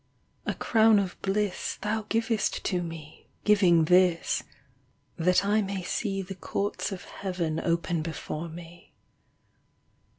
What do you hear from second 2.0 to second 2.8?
givest